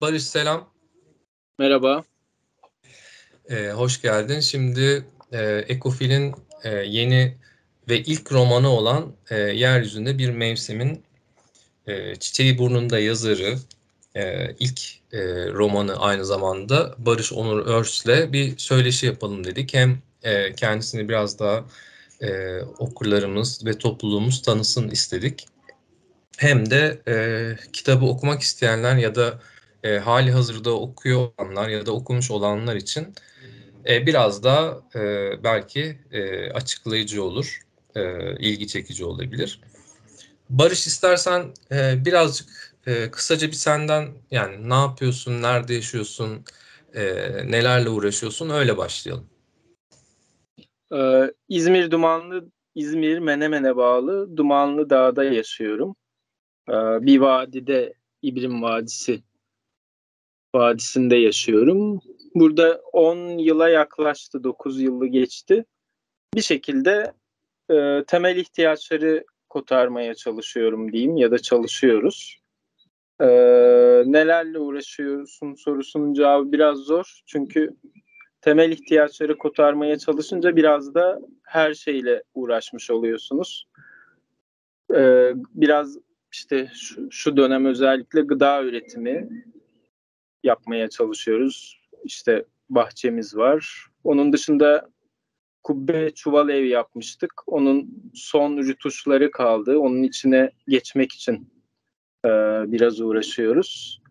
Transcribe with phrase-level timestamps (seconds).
[0.00, 0.70] Barış selam.
[1.58, 2.04] Merhaba.
[3.50, 4.40] Ee, hoş geldin.
[4.40, 6.34] Şimdi e, Ekofil'in
[6.64, 7.36] e, yeni
[7.88, 11.02] ve ilk romanı olan e, Yeryüzünde Bir Mevsimin
[11.86, 13.58] e, Çiçeği Burnunda yazarı,
[14.14, 14.80] e, ilk
[15.12, 15.18] e,
[15.52, 19.74] romanı aynı zamanda Barış Onur Örs'le bir söyleşi yapalım dedik.
[19.74, 21.64] Hem e, kendisini biraz daha
[22.20, 25.46] e, okurlarımız ve topluluğumuz tanısın istedik.
[26.36, 27.14] Hem de e,
[27.72, 29.40] kitabı okumak isteyenler ya da
[29.86, 33.14] e, hali hazırda okuyor olanlar ya da okumuş olanlar için
[33.88, 35.00] e, biraz daha e,
[35.44, 37.60] belki e, açıklayıcı olur,
[37.96, 38.02] e,
[38.38, 39.60] ilgi çekici olabilir.
[40.50, 46.44] Barış istersen e, birazcık e, kısaca bir senden yani ne yapıyorsun, nerede yaşıyorsun,
[46.94, 47.04] e,
[47.50, 49.26] nelerle uğraşıyorsun öyle başlayalım.
[50.92, 55.96] Ee, İzmir Dumanlı, İzmir Menemen'e bağlı Dumanlı Dağ'da yaşıyorum.
[56.68, 56.72] Ee,
[57.06, 59.22] bir vadide İbrim Vadisi
[60.56, 62.00] Vadisi'nde yaşıyorum.
[62.34, 65.64] Burada 10 yıla yaklaştı, 9 yılı geçti.
[66.34, 67.12] Bir şekilde
[67.70, 72.40] e, temel ihtiyaçları kotarmaya çalışıyorum diyeyim ya da çalışıyoruz.
[73.20, 73.26] E,
[74.06, 77.20] nelerle uğraşıyorsun sorusunun cevabı biraz zor.
[77.26, 77.70] Çünkü
[78.40, 83.68] temel ihtiyaçları kotarmaya çalışınca biraz da her şeyle uğraşmış oluyorsunuz.
[84.94, 85.98] E, biraz
[86.32, 89.28] işte şu, şu dönem özellikle gıda üretimi,
[90.46, 91.80] yapmaya çalışıyoruz.
[92.04, 93.86] İşte bahçemiz var.
[94.04, 94.90] Onun dışında
[95.62, 97.32] kubbe çuval ev yapmıştık.
[97.46, 99.78] Onun son rütuşları kaldı.
[99.78, 101.48] Onun içine geçmek için
[102.24, 102.28] e,
[102.72, 104.02] biraz uğraşıyoruz.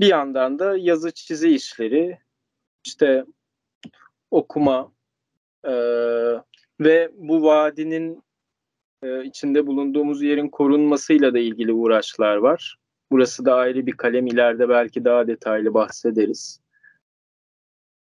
[0.00, 2.18] Bir yandan da yazı çizi işleri,
[2.86, 3.24] işte
[4.30, 4.92] okuma
[5.64, 5.72] e,
[6.80, 8.22] ve bu vadinin
[9.02, 12.78] e, içinde bulunduğumuz yerin korunmasıyla da ilgili uğraşlar var.
[13.10, 14.26] Burası da ayrı bir kalem.
[14.26, 16.60] ileride belki daha detaylı bahsederiz.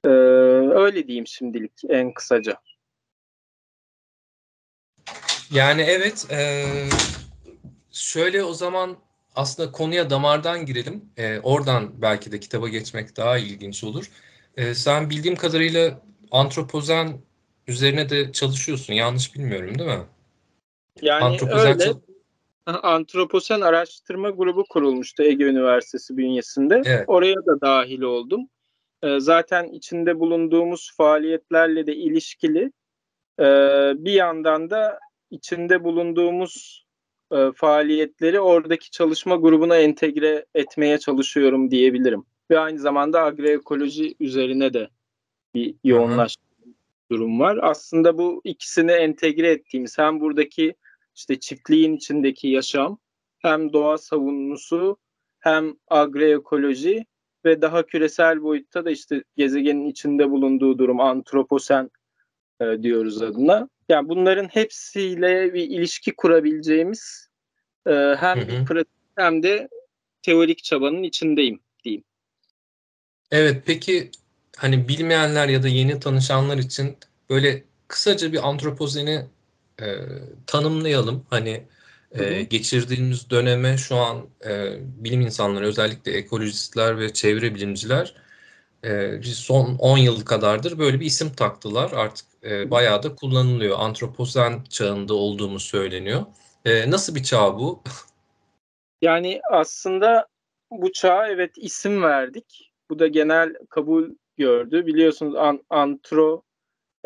[0.05, 2.57] Ee, öyle diyeyim şimdilik en kısaca.
[5.51, 6.27] Yani evet.
[6.31, 6.65] E,
[7.93, 8.97] şöyle o zaman
[9.37, 11.05] aslında konuya damardan girelim.
[11.17, 14.11] E, oradan belki de kitaba geçmek daha ilginç olur.
[14.57, 17.21] E, sen bildiğim kadarıyla antropozen
[17.67, 18.95] üzerine de çalışıyorsun.
[18.95, 20.05] Yanlış bilmiyorum değil mi?
[21.03, 22.10] Yani antropozen öyle.
[22.67, 26.83] Antroposen Araştırma Grubu kurulmuştu Ege Üniversitesi bünyesinde.
[26.87, 27.05] Evet.
[27.07, 28.49] Oraya da dahil oldum.
[29.03, 32.73] Ee, zaten içinde bulunduğumuz faaliyetlerle de ilişkili.
[33.41, 33.45] Ee,
[33.97, 34.99] bir yandan da
[35.31, 36.85] içinde bulunduğumuz
[37.33, 42.25] e, faaliyetleri oradaki çalışma grubuna entegre etmeye çalışıyorum diyebilirim.
[42.51, 44.89] Ve aynı zamanda agroekoloji üzerine de
[45.55, 46.45] bir yoğunlaşma
[47.11, 47.59] durum var.
[47.63, 50.75] Aslında bu ikisini entegre ettiğimiz hem buradaki
[51.21, 52.99] işte çiftliğin içindeki yaşam
[53.39, 54.97] hem doğa savunusu
[55.41, 57.07] hem agroekoloji
[57.45, 61.91] ve daha küresel boyutta da işte gezegenin içinde bulunduğu durum antroposen
[62.61, 63.69] e, diyoruz adına.
[63.89, 67.29] Yani bunların hepsiyle bir ilişki kurabileceğimiz
[67.87, 68.65] e, hem hı hı.
[68.65, 69.69] pratik hem de
[70.23, 72.05] teorik çabanın içindeyim diyeyim.
[73.31, 74.11] Evet peki
[74.57, 76.97] hani bilmeyenler ya da yeni tanışanlar için
[77.31, 79.27] böyle kısaca bir antropozeni
[79.81, 79.89] e,
[80.47, 81.27] tanımlayalım.
[81.31, 81.65] Hani
[82.13, 88.15] e, geçirdiğimiz döneme şu an e, bilim insanları özellikle ekolojistler ve çevre bilimciler
[88.85, 91.93] e, son 10 yıl kadardır böyle bir isim taktılar.
[91.93, 93.79] Artık e, bayağı da kullanılıyor.
[93.79, 96.27] Antroposen çağında olduğumuz söyleniyor.
[96.65, 97.83] E, nasıl bir çağ bu?
[99.03, 100.27] Yani aslında
[100.71, 102.73] bu çağa evet isim verdik.
[102.91, 104.87] Bu da genel kabul gördü.
[104.87, 106.43] Biliyorsunuz an, antro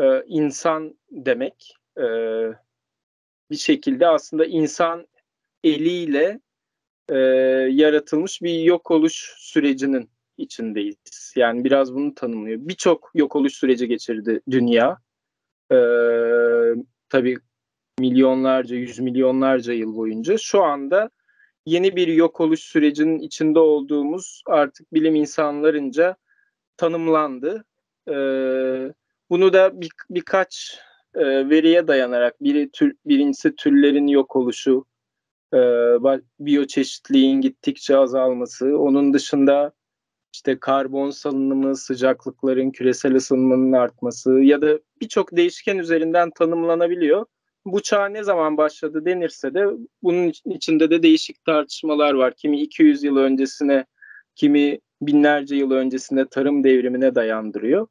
[0.01, 1.77] e, insan demek.
[1.99, 2.05] E,
[3.51, 5.07] bir şekilde aslında insan
[5.65, 6.41] eliyle
[7.09, 7.17] e,
[7.71, 11.33] yaratılmış bir yok oluş sürecinin içindeyiz.
[11.37, 12.59] Yani biraz bunu tanımlıyor.
[12.61, 14.99] Birçok yok oluş süreci geçirdi dünya.
[15.73, 15.79] E,
[17.09, 17.39] tabii
[17.99, 20.39] milyonlarca, yüz milyonlarca yıl boyunca.
[20.39, 21.11] Şu anda
[21.67, 26.17] yeni bir yok oluş sürecinin içinde olduğumuz artık bilim insanlarınca
[26.77, 27.65] tanımlandı.
[28.09, 28.15] E,
[29.31, 30.79] bunu da bir, birkaç
[31.15, 34.85] e, veriye dayanarak biri tür, birincisi türlerin yok oluşu,
[35.55, 35.59] e,
[36.41, 39.73] biyoçeşitliğin gittikçe azalması, onun dışında
[40.35, 47.27] işte karbon salınımı, sıcaklıkların küresel ısınmanın artması ya da birçok değişken üzerinden tanımlanabiliyor.
[47.65, 49.67] Bu çağ ne zaman başladı denirse de
[50.03, 52.35] bunun içinde de değişik tartışmalar var.
[52.37, 53.87] Kimi 200 yıl öncesine,
[54.35, 57.87] kimi binlerce yıl öncesine tarım devrimine dayandırıyor.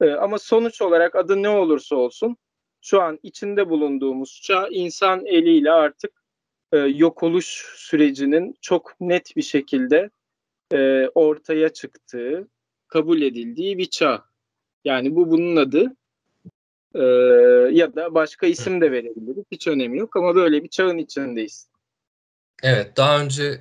[0.00, 2.36] Ee, ama sonuç olarak adı ne olursa olsun
[2.84, 6.12] şu an içinde bulunduğumuz çağ insan eliyle artık
[6.72, 7.46] e, yok oluş
[7.76, 10.10] sürecinin çok net bir şekilde
[10.72, 12.48] e, ortaya çıktığı,
[12.88, 14.24] kabul edildiği bir çağ.
[14.84, 15.96] Yani bu bunun adı
[16.94, 17.02] e,
[17.72, 19.44] ya da başka isim de verebiliriz.
[19.52, 21.68] Hiç önemi yok ama böyle bir çağın içindeyiz.
[22.62, 23.60] Evet, daha önce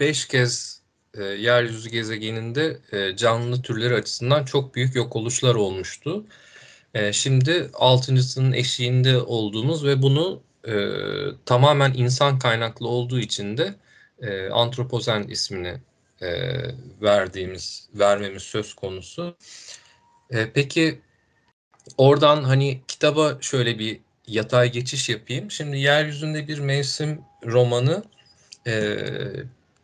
[0.00, 0.82] 5 e, kez
[1.14, 6.26] e, yeryüzü gezegeninde e, canlı türleri açısından çok büyük yok oluşlar olmuştu.
[6.94, 10.74] E, şimdi altıncısının eşiğinde olduğumuz ve bunu e,
[11.46, 13.74] tamamen insan kaynaklı olduğu için de
[14.22, 15.80] e, antropozen ismini
[16.22, 16.52] e,
[17.02, 19.36] verdiğimiz, vermemiz söz konusu.
[20.30, 21.00] E, peki
[21.96, 25.50] oradan hani kitaba şöyle bir yatay geçiş yapayım.
[25.50, 28.04] Şimdi Yeryüzünde Bir Mevsim romanı
[28.66, 28.96] e,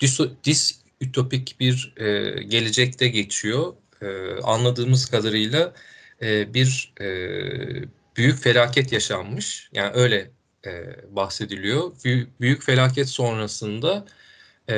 [0.01, 3.75] dis, dis ütopik bir e, gelecekte geçiyor.
[4.03, 4.07] E,
[4.43, 5.73] anladığımız kadarıyla
[6.23, 7.09] e, bir e,
[8.17, 9.71] büyük felaket yaşanmış.
[9.73, 10.31] Yani öyle
[10.67, 11.93] e, bahsediliyor.
[12.05, 14.07] Büyük, büyük felaket sonrasında
[14.69, 14.75] e,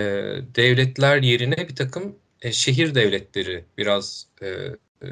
[0.55, 5.09] devletler yerine bir takım e, şehir devletleri biraz e, e,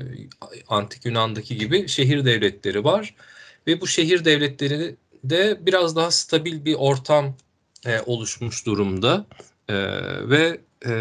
[0.69, 3.15] antik Yunan'daki gibi şehir devletleri var
[3.67, 7.37] ve bu şehir devletleri de biraz daha stabil bir ortam
[7.87, 9.27] e, oluşmuş durumda
[9.69, 9.75] e,
[10.29, 10.93] ve e,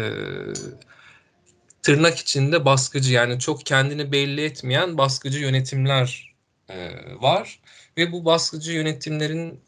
[1.88, 6.34] tırnak içinde baskıcı yani çok kendini belli etmeyen baskıcı yönetimler
[6.68, 6.90] e,
[7.20, 7.60] var
[7.96, 9.60] ve bu baskıcı yönetimlerin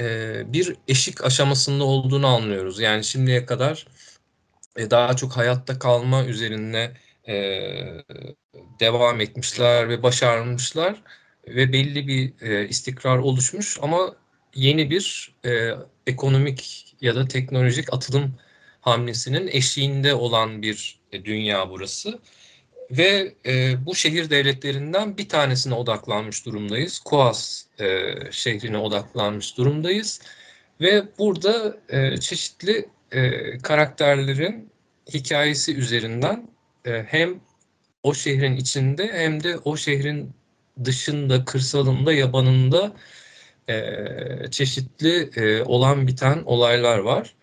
[0.00, 2.80] e, bir eşik aşamasında olduğunu anlıyoruz.
[2.80, 3.86] Yani şimdiye kadar
[4.76, 6.92] e, daha çok hayatta kalma üzerine
[7.28, 7.34] e,
[8.80, 11.02] devam etmişler ve başarmışlar
[11.48, 14.16] ve belli bir e, istikrar oluşmuş ama
[14.54, 15.70] yeni bir e,
[16.06, 18.38] ekonomik ya da teknolojik atılım
[18.80, 22.18] hamlesinin eşiğinde olan bir dünya burası.
[22.90, 26.98] Ve e, bu şehir devletlerinden bir tanesine odaklanmış durumdayız.
[26.98, 30.20] Koas e, şehrine odaklanmış durumdayız.
[30.80, 34.70] Ve burada e, çeşitli e, karakterlerin
[35.14, 36.48] hikayesi üzerinden
[36.86, 37.40] e, hem
[38.02, 40.30] o şehrin içinde hem de o şehrin
[40.84, 42.92] dışında, kırsalında, yabanında
[43.68, 43.74] e,
[44.50, 47.34] çeşitli e, olan biten olaylar var.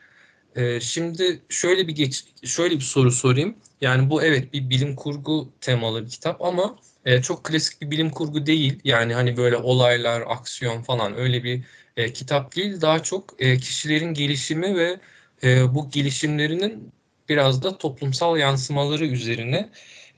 [0.56, 3.56] E, şimdi şöyle bir geç, şöyle bir soru sorayım.
[3.81, 8.09] Yani bu evet bir bilim kurgu temalı bir kitap ama e, çok klasik bir bilim
[8.09, 8.80] kurgu değil.
[8.83, 11.63] Yani hani böyle olaylar, aksiyon falan öyle bir
[11.98, 12.81] e, kitap değil.
[12.81, 15.00] Daha çok e, kişilerin gelişimi ve
[15.44, 16.94] e, bu gelişimlerinin
[17.30, 19.69] biraz da toplumsal yansımaları üzerine.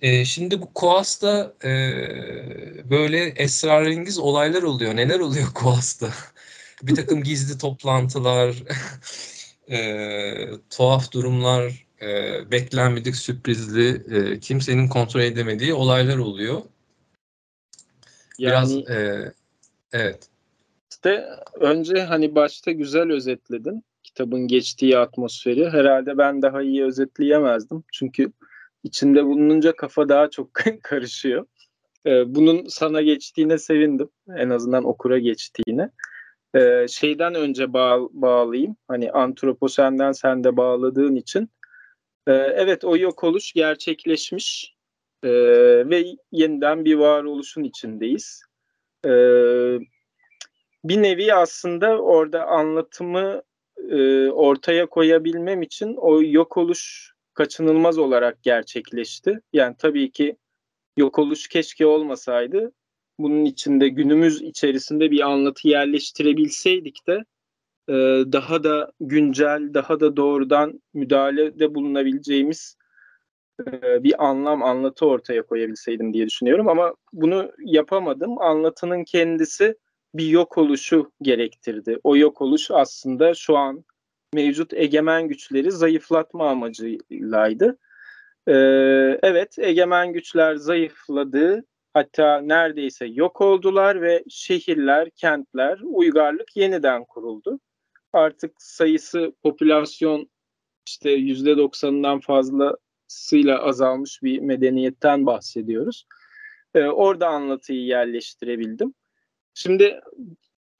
[0.01, 1.69] E, şimdi bu Koas'ta e,
[2.89, 4.95] böyle esrarengiz olaylar oluyor.
[4.95, 6.09] Neler oluyor Koas'ta?
[6.83, 8.55] bir takım gizli toplantılar,
[9.71, 9.79] e,
[10.69, 16.61] tuhaf durumlar, e, beklenmedik sürprizli, e, kimsenin kontrol edemediği olaylar oluyor.
[18.37, 19.31] Yani, Biraz e,
[19.93, 20.29] evet.
[20.91, 21.25] İşte
[21.59, 25.69] önce hani başta güzel özetledin kitabın geçtiği atmosferi.
[25.69, 27.83] Herhalde ben daha iyi özetleyemezdim.
[27.93, 28.31] Çünkü
[28.83, 30.49] içinde bulununca kafa daha çok
[30.83, 31.45] karışıyor.
[32.05, 34.09] Ee, bunun sana geçtiğine sevindim.
[34.37, 35.89] En azından okura geçtiğine.
[36.55, 38.75] Ee, şeyden önce bağ, bağlayayım.
[38.87, 41.49] Hani antroposenden sen de bağladığın için.
[42.27, 44.75] Ee, evet o yok oluş gerçekleşmiş
[45.23, 45.29] ee,
[45.89, 48.43] ve yeniden bir varoluşun içindeyiz.
[49.05, 49.79] Ee,
[50.83, 53.41] bir nevi aslında orada anlatımı
[53.89, 59.41] e, ortaya koyabilmem için o yok oluş kaçınılmaz olarak gerçekleşti.
[59.53, 60.37] Yani tabii ki
[60.97, 62.71] yok oluş keşke olmasaydı
[63.19, 67.25] bunun içinde günümüz içerisinde bir anlatı yerleştirebilseydik de
[67.89, 67.93] e,
[68.31, 72.77] daha da güncel, daha da doğrudan müdahalede bulunabileceğimiz
[73.67, 76.67] e, bir anlam, anlatı ortaya koyabilseydim diye düşünüyorum.
[76.67, 78.41] Ama bunu yapamadım.
[78.41, 79.75] Anlatının kendisi
[80.15, 81.99] bir yok oluşu gerektirdi.
[82.03, 83.85] O yok oluş aslında şu an
[84.33, 87.77] mevcut egemen güçleri zayıflatma amacıylaydı.
[88.47, 88.53] Ee,
[89.23, 97.59] evet, egemen güçler zayıfladı Hatta neredeyse yok oldular ve şehirler, kentler, uygarlık yeniden kuruldu.
[98.13, 100.29] Artık sayısı popülasyon
[100.87, 106.05] işte yüzde doksanından fazlasıyla azalmış bir medeniyetten bahsediyoruz.
[106.73, 108.93] Ee, orada anlatıyı yerleştirebildim.
[109.53, 110.01] Şimdi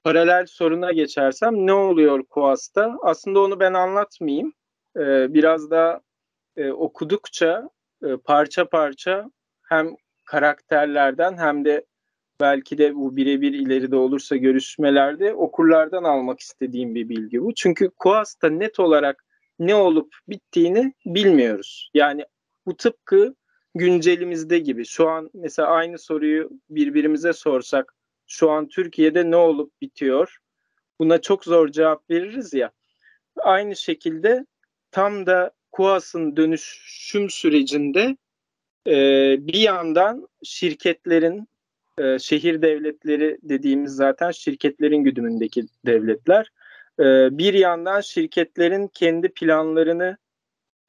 [0.04, 2.96] paralel soruna geçersem ne oluyor Koas'ta?
[3.02, 4.52] Aslında onu ben anlatmayayım.
[4.96, 6.00] Ee, biraz da
[6.56, 7.70] e, okudukça
[8.04, 9.30] e, parça parça
[9.68, 11.84] hem karakterlerden hem de
[12.40, 17.54] belki de bu birebir ileride olursa görüşmelerde okurlardan almak istediğim bir bilgi bu.
[17.54, 19.24] Çünkü Koas'ta net olarak
[19.58, 21.90] ne olup bittiğini bilmiyoruz.
[21.94, 22.24] Yani
[22.66, 23.34] bu tıpkı
[23.74, 24.86] güncelimizde gibi.
[24.86, 27.94] Şu an mesela aynı soruyu birbirimize sorsak
[28.26, 30.38] şu an Türkiye'de ne olup bitiyor?
[30.98, 32.70] Buna çok zor cevap veririz ya.
[33.36, 34.46] Aynı şekilde
[34.90, 38.16] tam da KUAS'ın dönüşüm sürecinde
[38.86, 38.94] e,
[39.40, 41.48] bir yandan şirketlerin,
[41.98, 46.50] e, şehir devletleri dediğimiz zaten şirketlerin güdümündeki devletler,
[47.00, 50.16] e, bir yandan şirketlerin kendi planlarını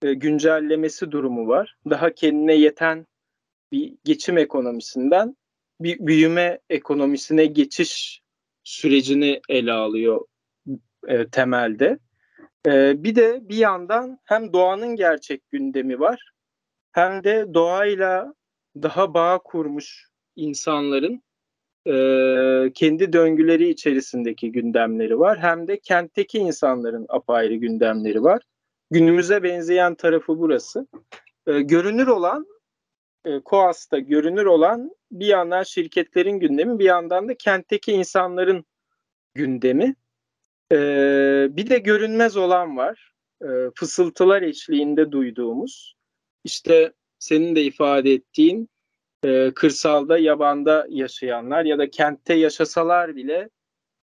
[0.01, 1.75] e, güncellemesi durumu var.
[1.89, 3.07] Daha kendine yeten
[3.71, 5.35] bir geçim ekonomisinden
[5.81, 8.21] bir büyüme ekonomisine geçiş
[8.63, 10.25] sürecini ele alıyor
[11.07, 11.99] e, temelde.
[12.67, 16.34] E, bir de bir yandan hem doğanın gerçek gündemi var
[16.95, 18.33] hem de doğayla
[18.75, 21.23] daha bağ kurmuş insanların
[21.87, 21.93] e,
[22.73, 25.39] kendi döngüleri içerisindeki gündemleri var.
[25.39, 28.41] Hem de kentteki insanların apayrı gündemleri var.
[28.91, 30.87] Günümüze benzeyen tarafı burası.
[31.47, 32.47] E, görünür olan
[33.25, 38.65] e, Koas'ta görünür olan bir yandan şirketlerin gündemi bir yandan da kentteki insanların
[39.33, 39.95] gündemi.
[40.71, 40.77] E,
[41.51, 43.13] bir de görünmez olan var.
[43.41, 45.94] E, fısıltılar eşliğinde duyduğumuz.
[46.45, 48.69] İşte senin de ifade ettiğin
[49.23, 53.49] e, kırsalda, yabanda yaşayanlar ya da kentte yaşasalar bile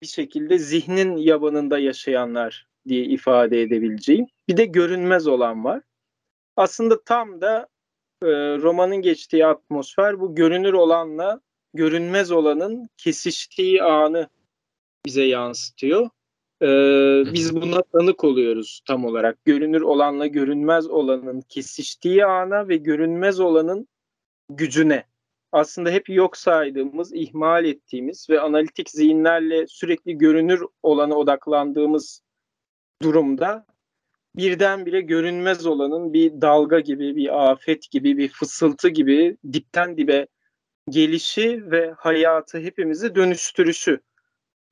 [0.02, 4.26] bir şekilde zihnin yabanında yaşayanlar diye ifade edebileceğim.
[4.48, 5.82] Bir de görünmez olan var.
[6.56, 7.68] Aslında tam da
[8.24, 11.42] e, romanın geçtiği atmosfer bu görünür olanla
[11.74, 14.30] görünmez olanın kesiştiği anı
[15.06, 16.10] bize yansıtıyor.
[16.62, 16.68] E,
[17.34, 19.46] biz buna tanık oluyoruz tam olarak.
[19.46, 23.88] Görünür olanla görünmez olanın kesiştiği ana ve görünmez olanın
[24.50, 25.04] gücüne.
[25.52, 32.22] Aslında hep yok saydığımız, ihmal ettiğimiz ve analitik zihinlerle sürekli görünür olana odaklandığımız
[33.02, 33.66] durumda
[34.36, 40.28] birdenbire görünmez olanın bir dalga gibi, bir afet gibi, bir fısıltı gibi dipten dibe
[40.90, 44.00] gelişi ve hayatı hepimizi dönüştürüşü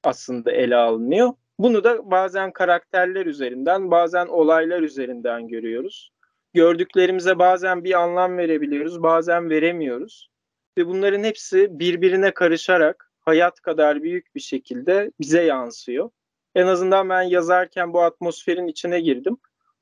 [0.03, 1.33] aslında ele alınıyor.
[1.59, 6.11] Bunu da bazen karakterler üzerinden, bazen olaylar üzerinden görüyoruz.
[6.53, 10.29] Gördüklerimize bazen bir anlam verebiliyoruz, bazen veremiyoruz.
[10.77, 16.09] Ve bunların hepsi birbirine karışarak hayat kadar büyük bir şekilde bize yansıyor.
[16.55, 19.37] En azından ben yazarken bu atmosferin içine girdim.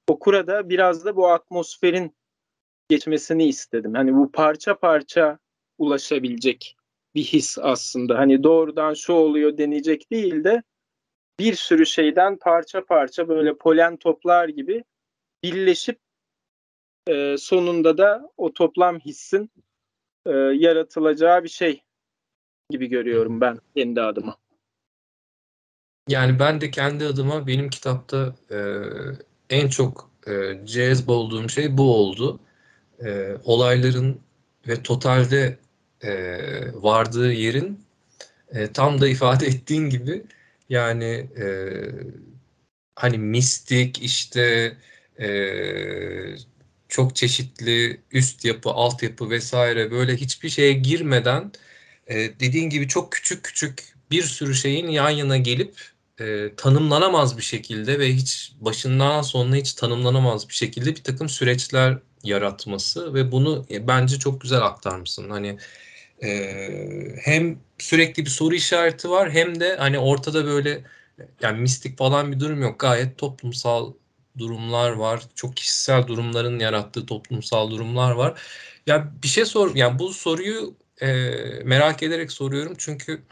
[0.07, 2.15] Okura da biraz da bu atmosferin
[2.89, 3.93] geçmesini istedim.
[3.93, 5.39] Hani bu parça parça
[5.77, 6.77] ulaşabilecek
[7.15, 8.17] bir his aslında.
[8.17, 10.63] Hani doğrudan şu oluyor deneyecek değil de
[11.39, 14.83] bir sürü şeyden parça parça böyle polen toplar gibi
[15.43, 15.99] birleşip
[17.07, 19.51] e, sonunda da o toplam hissin
[20.25, 21.83] e, yaratılacağı bir şey
[22.69, 24.37] gibi görüyorum ben kendi adıma.
[26.09, 28.57] Yani ben de kendi adıma benim kitapta e,
[29.49, 32.39] en çok e, cezb olduğum şey bu oldu.
[33.05, 34.21] E, olayların
[34.67, 35.57] ve totalde
[36.03, 36.13] e,
[36.73, 37.79] vardığı yerin
[38.51, 40.23] e, tam da ifade ettiğin gibi
[40.73, 41.45] yani e,
[42.95, 44.77] hani mistik işte
[45.19, 45.27] e,
[46.89, 51.51] çok çeşitli üst yapı, alt yapı vesaire böyle hiçbir şeye girmeden
[52.07, 55.75] e, dediğin gibi çok küçük küçük bir sürü şeyin yan yana gelip
[56.19, 61.99] e, tanımlanamaz bir şekilde ve hiç başından sonuna hiç tanımlanamaz bir şekilde bir takım süreçler
[62.23, 65.29] yaratması ve bunu e, bence çok güzel aktarmışsın.
[65.29, 65.57] Hani
[66.23, 70.83] e, hem sürekli bir soru işareti var hem de hani ortada böyle
[71.41, 72.79] yani mistik falan bir durum yok.
[72.79, 73.93] Gayet toplumsal
[74.37, 75.23] durumlar var.
[75.35, 78.41] Çok kişisel durumların yarattığı toplumsal durumlar var.
[78.87, 81.07] Ya bir şey sor yani bu soruyu e,
[81.63, 83.23] merak ederek soruyorum çünkü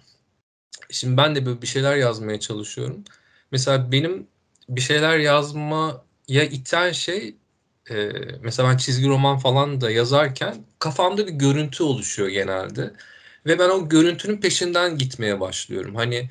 [0.89, 3.03] Şimdi ben de böyle bir şeyler yazmaya çalışıyorum.
[3.51, 4.27] Mesela benim
[4.69, 7.35] bir şeyler yazmaya iten şey
[7.89, 8.11] e,
[8.41, 12.93] mesela ben çizgi roman falan da yazarken kafamda bir görüntü oluşuyor genelde.
[13.45, 15.95] Ve ben o görüntünün peşinden gitmeye başlıyorum.
[15.95, 16.29] Hani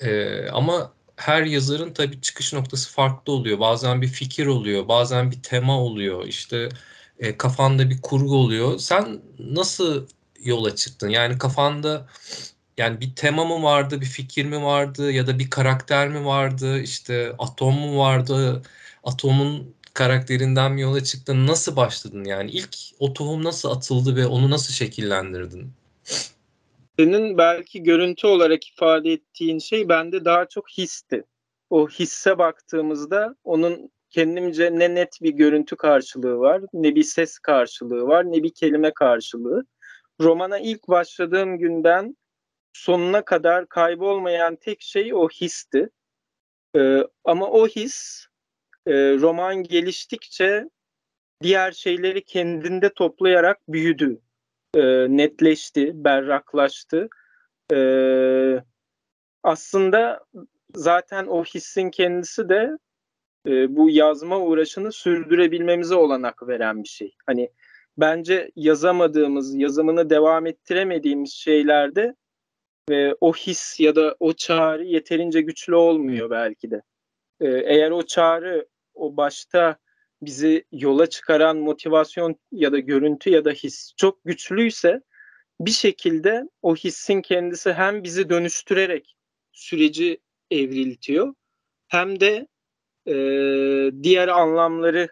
[0.00, 3.60] e, ama her yazarın tabii çıkış noktası farklı oluyor.
[3.60, 6.26] Bazen bir fikir oluyor, bazen bir tema oluyor.
[6.26, 6.68] İşte
[7.18, 8.78] e, kafanda bir kurgu oluyor.
[8.78, 10.06] Sen nasıl
[10.44, 11.08] yola çıktın?
[11.08, 12.08] Yani kafanda
[12.78, 16.80] yani bir tema mı vardı, bir fikir mi vardı ya da bir karakter mi vardı,
[16.80, 18.62] işte atom mu vardı,
[19.04, 22.50] atomun karakterinden mi yola çıktın, nasıl başladın yani?
[22.50, 25.72] ilk o tohum nasıl atıldı ve onu nasıl şekillendirdin?
[26.98, 31.24] Senin belki görüntü olarak ifade ettiğin şey bende daha çok histi.
[31.70, 38.06] O hisse baktığımızda onun kendimce ne net bir görüntü karşılığı var, ne bir ses karşılığı
[38.06, 39.64] var, ne bir kelime karşılığı.
[40.20, 42.16] Romana ilk başladığım günden
[42.72, 45.90] sonuna kadar kaybolmayan tek şey o histi.
[46.76, 48.26] Ee, ama o his
[48.86, 50.68] e, roman geliştikçe
[51.42, 54.20] diğer şeyleri kendinde toplayarak büyüdü,
[54.74, 54.80] e,
[55.16, 57.08] netleşti, berraklaştı.
[57.72, 57.78] E,
[59.42, 60.24] aslında
[60.74, 62.78] zaten o hissin kendisi de
[63.46, 67.14] e, bu yazma uğraşını sürdürebilmemize olanak veren bir şey.
[67.26, 67.50] Hani
[67.98, 72.14] bence yazamadığımız, yazımını devam ettiremediğimiz şeylerde
[72.90, 76.82] e, o his ya da o çağrı yeterince güçlü olmuyor belki de.
[77.40, 79.76] E, eğer o çağrı o başta
[80.22, 85.02] bizi yola çıkaran motivasyon ya da görüntü ya da his çok güçlüyse
[85.60, 89.16] bir şekilde o hissin kendisi hem bizi dönüştürerek
[89.52, 90.20] süreci
[90.50, 91.34] evriltiyor
[91.88, 92.46] hem de
[93.06, 93.14] e,
[94.02, 95.08] diğer anlamları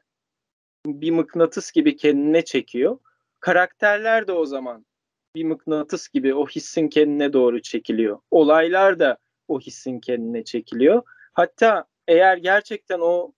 [0.87, 2.99] bir mıknatıs gibi kendine çekiyor.
[3.41, 4.87] Karakterler de o zaman
[5.35, 8.19] bir mıknatıs gibi o hissin kendine doğru çekiliyor.
[8.31, 9.19] Olaylar da
[9.49, 11.03] o hissin kendine çekiliyor.
[11.33, 13.33] Hatta eğer gerçekten o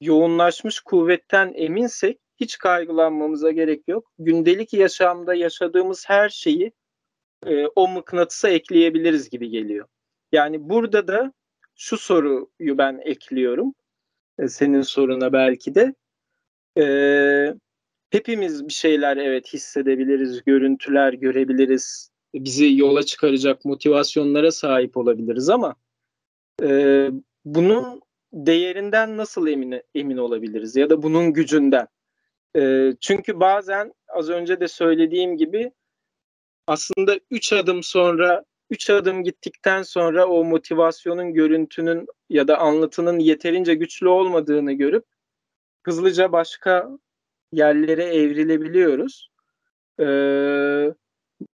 [0.00, 4.12] yoğunlaşmış kuvvetten eminsek hiç kaygılanmamıza gerek yok.
[4.18, 6.72] Gündelik yaşamda yaşadığımız her şeyi
[7.46, 9.88] e, o mıknatısa ekleyebiliriz gibi geliyor.
[10.32, 11.32] Yani burada da
[11.74, 13.74] şu soruyu ben ekliyorum.
[14.38, 15.94] E, senin soruna belki de.
[16.78, 16.84] E,
[18.10, 25.76] hepimiz bir şeyler evet hissedebiliriz, görüntüler görebiliriz, bizi yola çıkaracak motivasyonlara sahip olabiliriz ama
[26.62, 27.10] e,
[27.44, 28.02] bunun
[28.32, 31.88] değerinden nasıl emin emin olabiliriz ya da bunun gücünden?
[32.56, 35.72] E, çünkü bazen az önce de söylediğim gibi
[36.66, 43.74] aslında üç adım sonra üç adım gittikten sonra o motivasyonun, görüntünün ya da anlatının yeterince
[43.74, 45.04] güçlü olmadığını görüp
[45.82, 46.88] hızlıca başka
[47.52, 49.30] yerlere evrilebiliyoruz.
[50.00, 50.94] Ee,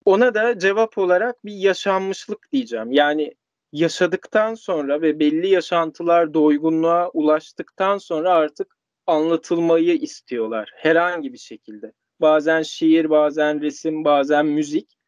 [0.04, 2.92] ona da cevap olarak bir yaşanmışlık diyeceğim.
[2.92, 3.34] Yani
[3.74, 8.76] yaşadıktan sonra ve belli yaşantılar doygunluğa ulaştıktan sonra artık
[9.06, 11.92] anlatılmayı istiyorlar herhangi bir şekilde.
[12.20, 14.98] Bazen şiir, bazen resim, bazen müzik.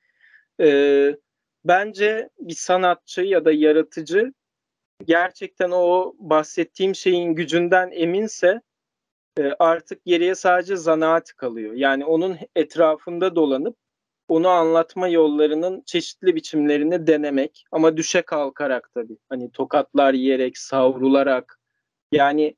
[0.61, 1.17] Ee,
[1.65, 4.33] bence bir sanatçı ya da yaratıcı
[5.05, 8.61] gerçekten o bahsettiğim şeyin gücünden eminse
[9.59, 11.75] artık geriye sadece zanaat kalıyor.
[11.75, 13.77] Yani onun etrafında dolanıp
[14.29, 19.19] onu anlatma yollarının çeşitli biçimlerini denemek ama düşe kalkarak tabii.
[19.29, 21.61] Hani tokatlar yiyerek, savrularak
[22.13, 22.57] yani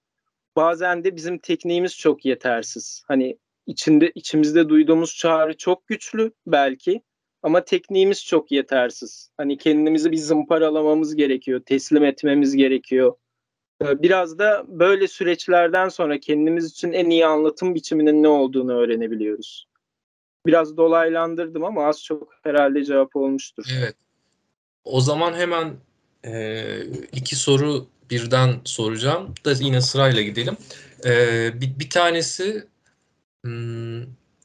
[0.57, 3.02] bazen de bizim tekniğimiz çok yetersiz.
[3.09, 7.02] Hani içinde içimizde duyduğumuz çağrı çok güçlü belki
[7.42, 9.31] ama tekniğimiz çok yetersiz.
[9.37, 13.16] Hani kendimizi bir zımparalamamız gerekiyor, teslim etmemiz gerekiyor.
[13.83, 19.67] Ee, biraz da böyle süreçlerden sonra kendimiz için en iyi anlatım biçiminin ne olduğunu öğrenebiliyoruz.
[20.48, 23.64] Biraz dolaylandırdım ama az çok herhalde cevap olmuştur.
[23.78, 23.94] Evet.
[24.84, 25.76] O zaman hemen
[26.24, 26.82] e,
[27.12, 30.56] iki soru birden soracağım da yine sırayla gidelim.
[31.04, 31.11] E,
[31.61, 32.66] bir, bir tanesi
[33.44, 34.00] hmm,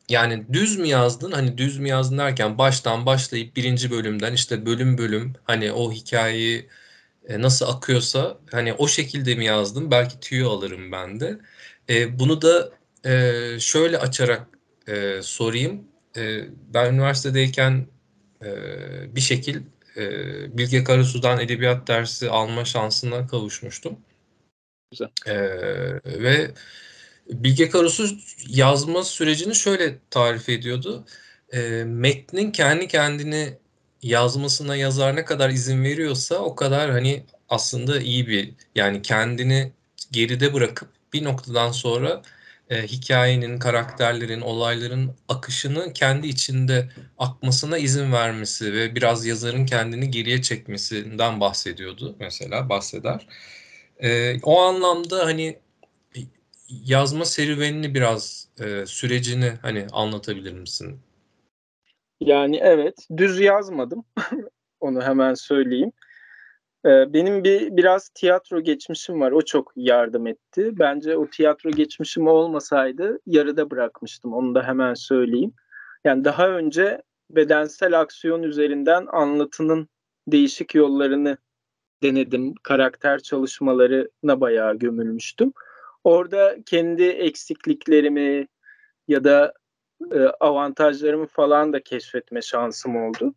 [0.10, 1.32] yani düz mü yazdın?
[1.32, 6.70] Hani düz mü yazdın derken baştan başlayıp birinci bölümden işte bölüm bölüm hani o hikayeyi
[7.28, 9.92] e, nasıl akıyorsa hani o şekilde mi yazdım?
[9.92, 11.40] Belki tüyo alırım ben de.
[11.90, 12.72] E, bunu da
[13.06, 14.48] e, şöyle açarak
[14.88, 15.93] e, sorayım.
[16.18, 17.88] E, ben üniversitedeyken
[18.46, 18.50] e,
[19.16, 19.62] bir şekil
[19.98, 23.98] e, Bilge Karasu'dan edebiyat dersi alma şansına kavuşmuştum.
[24.92, 25.10] Güzel.
[25.26, 25.36] E,
[26.06, 26.52] ve
[27.30, 28.08] Bilge Karasu
[28.48, 31.06] yazma sürecini şöyle tarif ediyordu.
[31.54, 33.58] E, metnin kendi kendini
[34.02, 39.72] yazmasına yazar ne kadar izin veriyorsa o kadar hani aslında iyi bir yani kendini
[40.12, 42.22] geride bırakıp bir noktadan sonra
[42.74, 50.42] e, hikayenin, karakterlerin, olayların akışını kendi içinde akmasına izin vermesi ve biraz yazarın kendini geriye
[50.42, 53.28] çekmesinden bahsediyordu mesela bahseder.
[54.04, 55.60] E, o anlamda hani
[56.70, 61.00] yazma serüvenini biraz e, sürecini hani anlatabilir misin?
[62.20, 64.06] Yani evet düz yazmadım.
[64.80, 65.92] Onu hemen söyleyeyim.
[66.86, 69.32] Ee, benim bir biraz tiyatro geçmişim var.
[69.32, 70.70] O çok yardım etti.
[70.80, 74.34] Bence o tiyatro geçmişim olmasaydı yarıda bırakmıştım.
[74.34, 75.54] Onu da hemen söyleyeyim.
[76.04, 79.88] Yani daha önce bedensel aksiyon üzerinden anlatının
[80.28, 81.38] değişik yollarını
[82.04, 82.54] denedim.
[82.64, 85.54] Karakter çalışmalarına bayağı gömülmüştüm.
[86.04, 88.48] Orada kendi eksikliklerimi
[89.08, 89.54] ya da
[90.12, 93.34] e, avantajlarımı falan da keşfetme şansım oldu.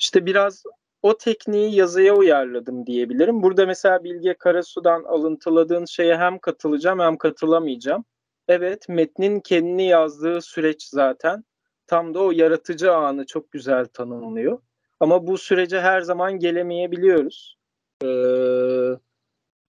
[0.00, 0.62] İşte biraz
[1.02, 3.42] o tekniği yazıya uyarladım diyebilirim.
[3.42, 8.04] Burada mesela Bilge Karasu'dan alıntıladığın şeye hem katılacağım hem katılamayacağım.
[8.48, 11.44] Evet metnin kendini yazdığı süreç zaten
[11.86, 14.58] tam da o yaratıcı anı çok güzel tanımlıyor.
[15.00, 17.56] Ama bu sürece her zaman gelemeyebiliyoruz.
[18.04, 18.06] Ee,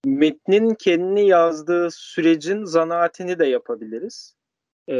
[0.04, 4.36] metnin kendini yazdığı sürecin zanaatini de yapabiliriz.
[4.88, 4.96] Ee,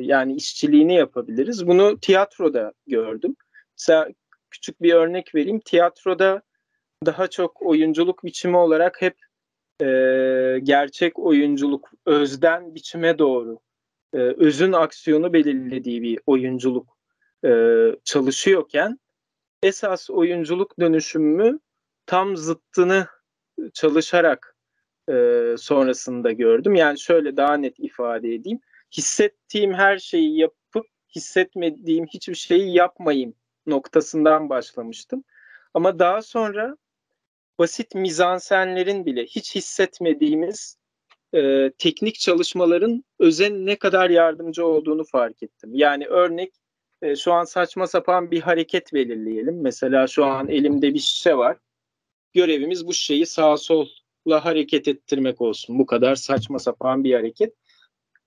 [0.00, 1.66] yani işçiliğini yapabiliriz.
[1.66, 3.36] Bunu tiyatroda gördüm.
[3.78, 4.08] Mesela
[4.50, 5.60] küçük bir örnek vereyim.
[5.60, 6.42] Tiyatroda
[7.06, 9.16] daha çok oyunculuk biçimi olarak hep
[9.80, 9.86] e,
[10.62, 13.58] gerçek oyunculuk özden biçime doğru
[14.14, 16.98] e, özün aksiyonu belirlediği bir oyunculuk
[17.44, 17.50] e,
[18.04, 18.98] çalışıyorken
[19.62, 21.60] esas oyunculuk dönüşümü
[22.06, 23.06] tam zıttını
[23.72, 24.56] çalışarak
[25.10, 25.14] e,
[25.58, 26.74] sonrasında gördüm.
[26.74, 28.60] Yani şöyle daha net ifade edeyim.
[28.96, 33.34] Hissettiğim her şeyi yapıp hissetmediğim hiçbir şeyi yapmayayım
[33.66, 35.24] noktasından başlamıştım.
[35.74, 36.76] Ama daha sonra
[37.58, 40.76] basit mizansenlerin bile hiç hissetmediğimiz
[41.34, 45.70] e, teknik çalışmaların özen ne kadar yardımcı olduğunu fark ettim.
[45.74, 46.52] Yani örnek
[47.02, 49.60] e, şu an saçma sapan bir hareket belirleyelim.
[49.62, 51.56] Mesela şu an elimde bir şişe var.
[52.32, 55.78] Görevimiz bu şişeyi sağa sola hareket ettirmek olsun.
[55.78, 57.54] Bu kadar saçma sapan bir hareket.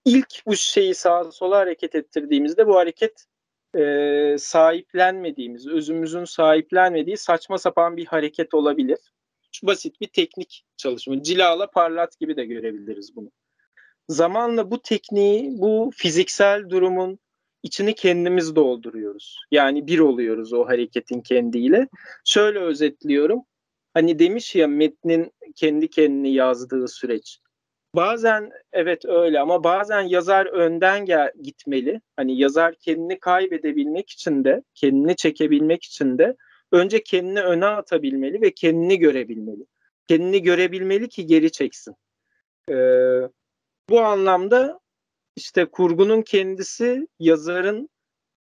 [0.05, 3.25] İlk bu şişeyi sağa sola hareket ettirdiğimizde bu hareket
[3.75, 8.99] e, sahiplenmediğimiz, özümüzün sahiplenmediği saçma sapan bir hareket olabilir.
[9.51, 11.23] Şu basit bir teknik çalışma.
[11.23, 13.31] Cilala parlat gibi de görebiliriz bunu.
[14.09, 17.19] Zamanla bu tekniği, bu fiziksel durumun
[17.63, 19.37] içini kendimiz dolduruyoruz.
[19.51, 21.87] Yani bir oluyoruz o hareketin kendiyle.
[22.25, 23.43] Şöyle özetliyorum.
[23.93, 27.39] Hani demiş ya metnin kendi kendini yazdığı süreç.
[27.95, 32.01] Bazen evet öyle ama bazen yazar önden gel gitmeli.
[32.15, 36.35] Hani yazar kendini kaybedebilmek için de, kendini çekebilmek için de
[36.71, 39.65] önce kendini öne atabilmeli ve kendini görebilmeli.
[40.07, 41.95] Kendini görebilmeli ki geri çeksin.
[42.69, 42.73] Ee,
[43.89, 44.79] bu anlamda
[45.35, 47.89] işte kurgunun kendisi yazarın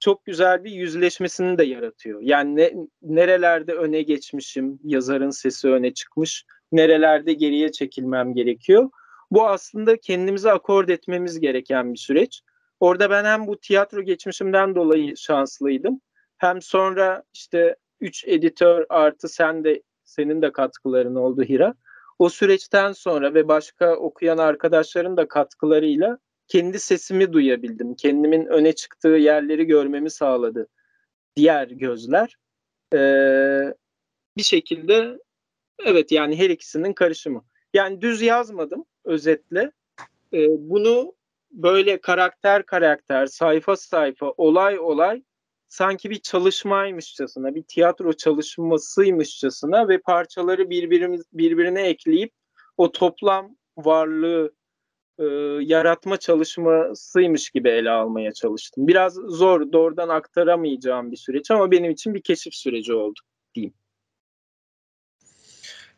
[0.01, 2.21] çok güzel bir yüzleşmesini de yaratıyor.
[2.23, 8.91] Yani ne, nerelerde öne geçmişim, yazarın sesi öne çıkmış, nerelerde geriye çekilmem gerekiyor.
[9.31, 12.43] Bu aslında kendimize akord etmemiz gereken bir süreç.
[12.81, 16.01] Orada ben hem bu tiyatro geçmişimden dolayı şanslıydım.
[16.39, 21.75] Hem sonra işte 3 editör artı sen de senin de katkıların oldu Hira.
[22.19, 27.95] O süreçten sonra ve başka okuyan arkadaşların da katkılarıyla kendi sesimi duyabildim.
[27.95, 30.69] Kendimin öne çıktığı yerleri görmemi sağladı
[31.37, 32.37] diğer gözler.
[32.95, 33.75] Ee,
[34.37, 35.19] bir şekilde
[35.85, 37.45] evet yani her ikisinin karışımı.
[37.75, 39.73] Yani düz yazmadım özetle.
[40.33, 41.15] Ee, bunu
[41.51, 45.23] böyle karakter karakter, sayfa sayfa, olay olay
[45.69, 52.33] sanki bir çalışmaymışçasına, bir tiyatro çalışmasıymışçasına ve parçaları birbirimiz birbirine ekleyip
[52.77, 54.53] o toplam varlığı
[55.19, 55.25] e,
[55.61, 58.89] yaratma çalışmasıymış gibi ele almaya çalıştım.
[58.89, 63.21] Biraz zor, doğrudan aktaramayacağım bir süreç ama benim için bir keşif süreci oldu
[63.55, 63.75] diyeyim.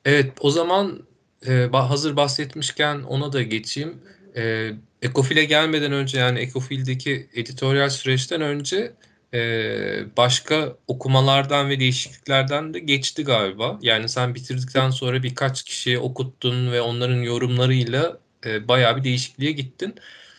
[0.05, 1.07] Evet, o zaman
[1.47, 4.03] e, hazır bahsetmişken ona da geçeyim.
[4.37, 4.71] E,
[5.03, 8.95] Ekofil'e gelmeden önce yani Ekofil'deki editoryal süreçten önce
[9.35, 13.79] e, başka okumalardan ve değişikliklerden de geçti galiba.
[13.83, 19.95] Yani sen bitirdikten sonra birkaç kişiye okuttun ve onların yorumlarıyla e, bayağı bir değişikliğe gittin.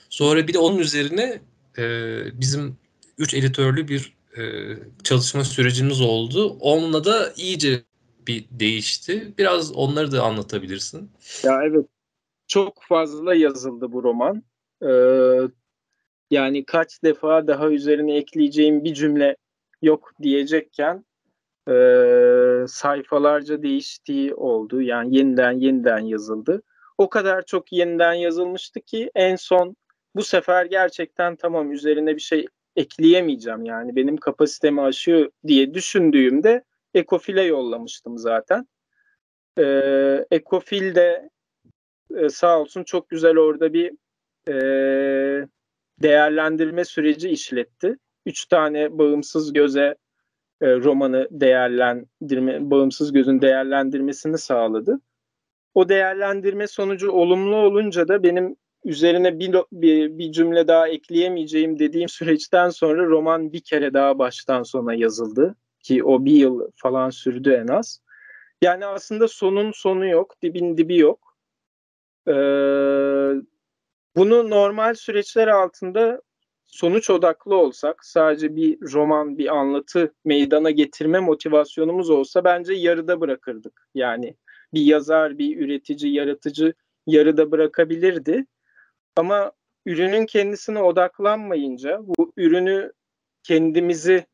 [0.10, 1.42] Sonra bir de onun üzerine
[1.78, 1.84] e,
[2.42, 2.78] bizim
[3.18, 4.42] üç editörlü bir e,
[5.04, 6.58] çalışma sürecimiz oldu.
[6.60, 7.84] Onunla da iyice
[8.28, 9.34] bir değişti.
[9.38, 11.12] Biraz onları da anlatabilirsin.
[11.44, 11.86] Ya evet.
[12.48, 14.44] Çok fazla yazıldı bu roman.
[14.84, 15.42] Ee,
[16.32, 19.36] yani kaç defa daha üzerine ekleyeceğim bir cümle
[19.82, 21.06] yok diyecekken
[21.70, 21.74] e,
[22.68, 24.82] sayfalarca değiştiği oldu.
[24.82, 26.62] Yani yeniden yeniden yazıldı
[26.98, 29.76] o kadar çok yeniden yazılmıştı ki en son
[30.16, 36.64] bu sefer gerçekten tamam üzerine bir şey ekleyemeyeceğim yani benim kapasitemi aşıyor diye düşündüğümde
[36.98, 38.68] Ekofil'e yollamıştım zaten.
[39.60, 41.30] Ee, Ekofil de
[42.16, 43.92] e, sağ olsun çok güzel orada bir
[44.50, 44.56] e,
[46.02, 47.98] değerlendirme süreci işletti.
[48.26, 49.96] Üç tane bağımsız göze
[50.62, 55.02] e, romanı değerlendirme, bağımsız gözün değerlendirmesini sağladı.
[55.74, 58.56] O değerlendirme sonucu olumlu olunca da benim
[58.86, 64.64] üzerine bir, bir, bir cümle daha ekleyemeyeceğim dediğim süreçten sonra roman bir kere daha baştan
[64.64, 65.56] sona yazıldı.
[65.88, 68.02] Ki o bir yıl falan sürdü en az.
[68.62, 71.38] Yani aslında sonun sonu yok, dibin dibi yok.
[72.28, 72.32] Ee,
[74.16, 76.22] bunu normal süreçler altında
[76.66, 83.88] sonuç odaklı olsak, sadece bir roman, bir anlatı meydana getirme motivasyonumuz olsa bence yarıda bırakırdık.
[83.96, 84.36] Yani
[84.74, 86.74] bir yazar, bir üretici, yaratıcı
[87.06, 88.46] yarıda bırakabilirdi.
[89.16, 89.52] Ama
[89.86, 92.94] ürünün kendisine odaklanmayınca bu ürünü
[93.44, 94.26] kendimizi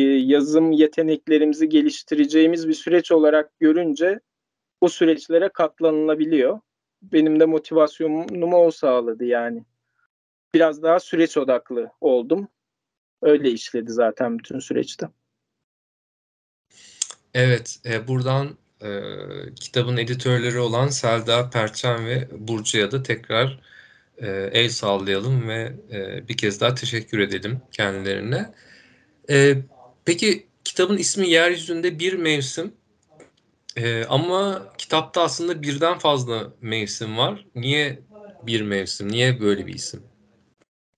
[0.00, 4.20] yazım yeteneklerimizi geliştireceğimiz bir süreç olarak görünce
[4.80, 6.60] o süreçlere katlanılabiliyor.
[7.02, 9.64] Benim de motivasyonumu o sağladı yani.
[10.54, 12.48] Biraz daha süreç odaklı oldum.
[13.22, 15.08] Öyle işledi zaten bütün süreçte.
[17.34, 18.90] Evet, e, buradan e,
[19.54, 23.60] kitabın editörleri olan Selda Perçem ve Burcu'ya da tekrar
[24.18, 28.54] e, el sallayalım ve e, bir kez daha teşekkür edelim kendilerine.
[29.30, 29.56] E,
[30.04, 32.72] peki kitabın ismi Yeryüzünde Bir Mevsim
[33.76, 37.46] e, ama kitapta aslında birden fazla mevsim var.
[37.54, 37.98] Niye
[38.42, 39.08] bir mevsim?
[39.12, 40.02] Niye böyle bir isim?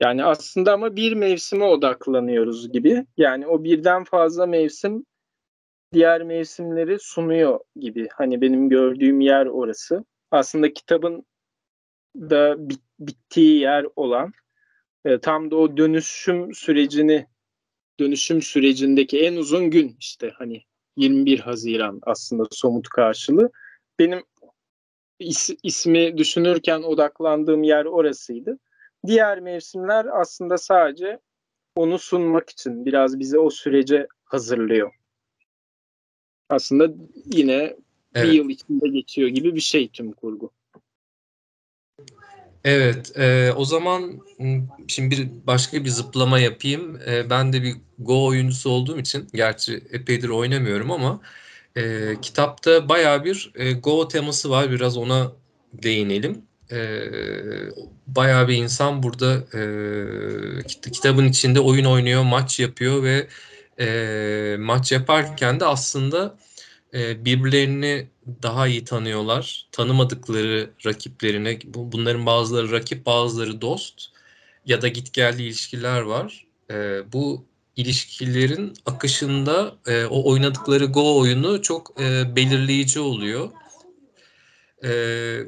[0.00, 3.06] Yani aslında ama bir mevsime odaklanıyoruz gibi.
[3.16, 5.04] Yani o birden fazla mevsim
[5.92, 8.08] diğer mevsimleri sunuyor gibi.
[8.12, 10.04] Hani benim gördüğüm yer orası.
[10.30, 11.26] Aslında kitabın
[12.16, 14.32] da bit, bittiği yer olan
[15.04, 17.26] e, tam da o dönüşüm sürecini
[18.00, 20.62] dönüşüm sürecindeki en uzun gün işte hani
[20.96, 23.50] 21 Haziran aslında somut karşılığı.
[23.98, 24.22] Benim
[25.18, 28.58] is, ismi düşünürken odaklandığım yer orasıydı.
[29.06, 31.18] Diğer mevsimler aslında sadece
[31.76, 34.92] onu sunmak için biraz bizi o sürece hazırlıyor.
[36.48, 36.88] Aslında
[37.24, 37.76] yine
[38.14, 38.26] evet.
[38.26, 40.50] bir yıl içinde geçiyor gibi bir şey tüm kurgu.
[42.64, 44.20] Evet, e, o zaman
[44.88, 47.00] şimdi bir başka bir zıplama yapayım.
[47.06, 51.20] E, ben de bir Go oyuncusu olduğum için, gerçi epeydir oynamıyorum ama
[51.76, 54.70] e, kitapta baya bir e, Go teması var.
[54.70, 55.32] Biraz ona
[55.72, 56.42] değinelim.
[56.72, 57.00] E,
[58.06, 63.28] baya bir insan burada e, kitabın içinde oyun oynuyor, maç yapıyor ve
[63.80, 66.36] e, maç yaparken de aslında
[66.94, 68.06] e, birbirlerini
[68.42, 69.66] daha iyi tanıyorlar.
[69.72, 74.06] Tanımadıkları rakiplerine, bunların bazıları rakip, bazıları dost
[74.66, 76.46] ya da gitgelli ilişkiler var.
[76.70, 77.44] E, bu
[77.76, 83.50] ilişkilerin akışında e, o oynadıkları Go oyunu çok e, belirleyici oluyor.
[84.84, 84.90] E,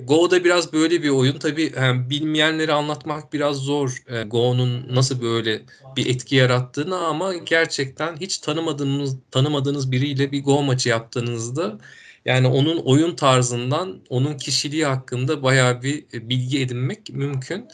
[0.04, 1.38] Go'da biraz böyle bir oyun.
[1.38, 4.02] Tabii yani bilmeyenleri anlatmak biraz zor.
[4.08, 5.62] E, Go'nun nasıl böyle
[5.96, 11.78] bir etki yarattığını ama gerçekten hiç tanımadığınız tanımadığınız biriyle bir Go maçı yaptığınızda
[12.26, 17.68] yani onun oyun tarzından, onun kişiliği hakkında bayağı bir e, bilgi edinmek mümkün.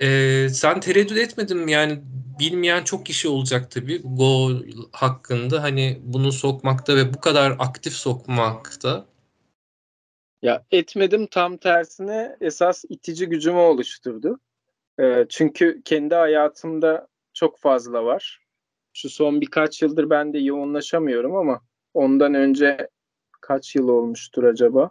[0.00, 1.72] Ee, sen tereddüt etmedin mi?
[1.72, 2.00] Yani
[2.38, 4.50] bilmeyen çok kişi olacak tabii Go
[4.92, 5.62] hakkında.
[5.62, 9.06] Hani bunu sokmakta ve bu kadar aktif sokmakta.
[10.42, 14.40] Ya etmedim tam tersine esas itici gücümü oluşturdu.
[15.00, 18.40] E, çünkü kendi hayatımda çok fazla var.
[18.92, 21.60] Şu son birkaç yıldır ben de yoğunlaşamıyorum ama
[21.94, 22.88] ondan önce
[23.44, 24.90] kaç yıl olmuştur acaba?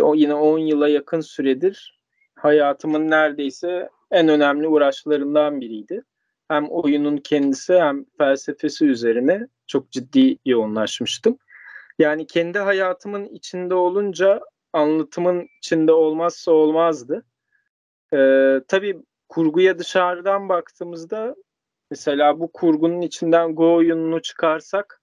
[0.00, 2.00] O yine 10 yıla yakın süredir
[2.34, 6.02] hayatımın neredeyse en önemli uğraşlarından biriydi.
[6.48, 11.38] Hem oyunun kendisi hem felsefesi üzerine çok ciddi yoğunlaşmıştım.
[11.98, 14.40] Yani kendi hayatımın içinde olunca
[14.72, 17.24] anlatımın içinde olmazsa olmazdı.
[18.14, 21.36] Ee, tabii kurguya dışarıdan baktığımızda
[21.90, 24.99] mesela bu kurgunun içinden Go oyununu çıkarsak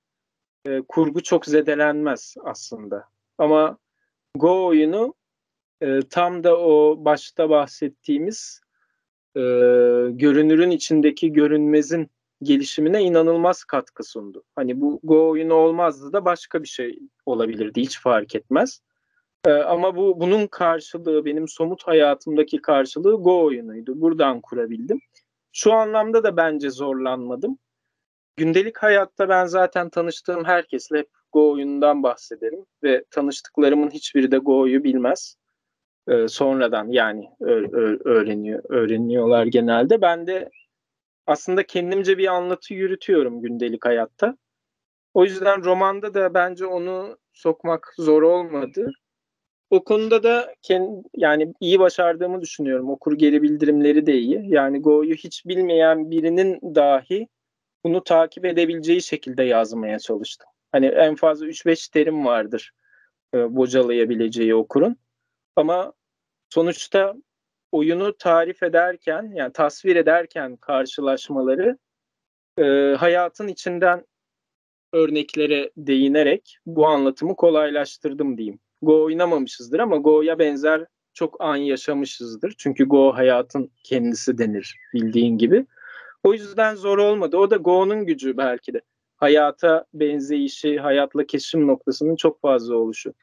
[0.67, 3.05] e, kurgu çok zedelenmez aslında.
[3.37, 3.77] Ama
[4.35, 5.13] Go oyunu
[5.81, 8.61] e, tam da o başta bahsettiğimiz
[9.35, 9.41] e,
[10.09, 12.09] görünürün içindeki görünmezin
[12.43, 14.43] gelişimine inanılmaz katkı sundu.
[14.55, 18.81] Hani bu Go oyunu olmazdı da başka bir şey olabilirdi hiç fark etmez.
[19.45, 24.01] Ee, ama bu bunun karşılığı benim somut hayatımdaki karşılığı Go oyunuydu.
[24.01, 24.99] Buradan kurabildim.
[25.51, 27.57] Şu anlamda da bence zorlanmadım.
[28.37, 34.83] Gündelik hayatta ben zaten tanıştığım herkesle hep Go oyunundan bahsederim ve tanıştıklarımın hiçbiri de Go'yu
[34.83, 35.35] bilmez.
[36.07, 37.29] Ee, sonradan yani
[38.05, 40.01] öğreniyor öğreniyorlar genelde.
[40.01, 40.49] Ben de
[41.27, 44.37] aslında kendimce bir anlatı yürütüyorum gündelik hayatta.
[45.13, 48.91] O yüzden romanda da bence onu sokmak zor olmadı.
[49.69, 52.89] O konuda da kendi, yani iyi başardığımı düşünüyorum.
[52.89, 54.41] Okur geri bildirimleri de iyi.
[54.45, 57.27] Yani Go'yu hiç bilmeyen birinin dahi
[57.87, 60.49] bunu takip edebileceği şekilde yazmaya çalıştım.
[60.71, 62.73] Hani en fazla 3-5 terim vardır
[63.33, 64.97] e, bocalayabileceği okurun.
[65.55, 65.93] Ama
[66.49, 67.15] sonuçta
[67.71, 71.77] oyunu tarif ederken yani tasvir ederken karşılaşmaları
[72.57, 72.63] e,
[72.97, 74.05] hayatın içinden
[74.93, 78.59] örneklere değinerek bu anlatımı kolaylaştırdım diyeyim.
[78.81, 82.55] Go oynamamışızdır ama Go'ya benzer çok an yaşamışızdır.
[82.57, 85.65] Çünkü Go hayatın kendisi denir bildiğin gibi.
[86.23, 87.37] O yüzden zor olmadı.
[87.37, 88.81] O da Go'nun gücü belki de.
[89.15, 93.13] Hayata benzeyişi, hayatla kesişim noktasının çok fazla oluşu.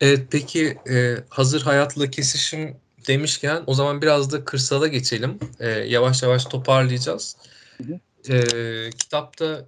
[0.00, 2.76] Evet peki e, hazır hayatla kesişim
[3.08, 5.38] demişken o zaman biraz da kırsala geçelim.
[5.60, 7.36] E, yavaş yavaş toparlayacağız.
[7.76, 8.00] Hı hı.
[8.34, 9.66] E, kitapta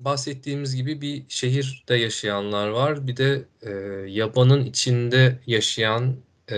[0.00, 3.06] bahsettiğimiz gibi bir şehirde yaşayanlar var.
[3.06, 3.70] Bir de e,
[4.10, 6.16] yabanın içinde yaşayan
[6.50, 6.56] e,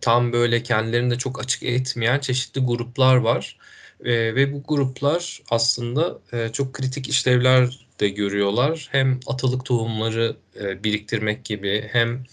[0.00, 3.58] tam böyle kendilerini de çok açık etmeyen çeşitli gruplar var.
[4.04, 8.88] E, ve bu gruplar aslında e, çok kritik işlevler de görüyorlar.
[8.92, 12.24] Hem atalık tohumları e, biriktirmek gibi hem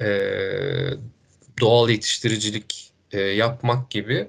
[0.00, 0.08] e,
[1.60, 4.28] doğal yetiştiricilik e, yapmak gibi.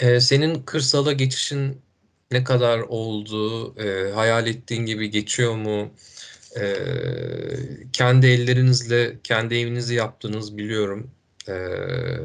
[0.00, 1.82] E, senin kırsala geçişin
[2.30, 3.74] ne kadar oldu?
[3.84, 5.90] E, hayal ettiğin gibi geçiyor mu?
[6.56, 6.64] E,
[7.92, 11.10] kendi ellerinizle kendi evinizi yaptınız biliyorum.
[11.48, 11.54] E,